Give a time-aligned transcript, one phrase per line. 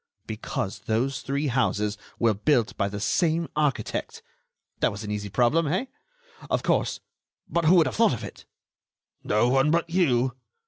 [0.25, 4.23] "Because those three houses were built by the same architect.
[4.79, 5.85] That was an easy problem, eh?
[6.49, 7.01] Of course...
[7.47, 8.45] but who would have thought of it?"
[9.23, 10.35] "No one but you."